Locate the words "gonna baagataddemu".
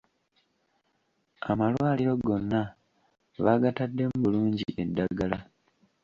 2.25-4.15